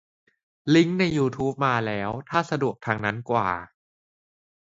[0.75, 3.49] ลิงก์ในยูทูบมาแล้ว ถ้าสะดวกทางนั้นกว่า